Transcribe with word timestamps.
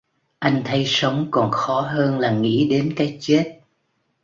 Anh 0.39 0.61
thấy 0.65 0.83
sống 0.87 1.27
còn 1.31 1.51
khó 1.51 1.81
hơn 1.81 2.19
là 2.19 2.31
nghĩ 2.31 2.67
đến 2.69 2.93
cái 2.97 3.17
chết 3.21 3.59